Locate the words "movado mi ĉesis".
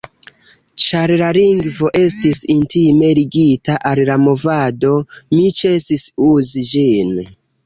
4.25-6.09